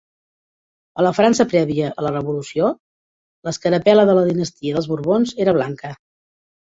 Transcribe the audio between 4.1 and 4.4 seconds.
de la